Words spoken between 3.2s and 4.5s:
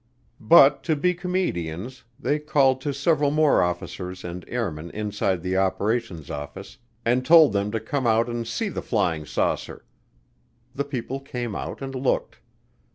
more officers and